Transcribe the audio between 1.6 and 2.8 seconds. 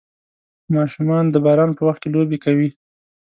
په وخت کې لوبې کوي.